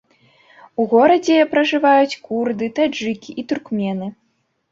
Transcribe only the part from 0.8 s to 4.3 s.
У горадзе пражываюць курды, таджыкі і туркмены.